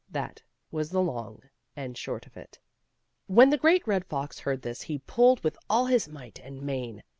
[0.09, 0.41] That
[0.71, 1.43] was the long
[1.75, 2.57] and the short of it.
[3.27, 7.03] When the Great Red Fox heard this, he pulled with all his might and main.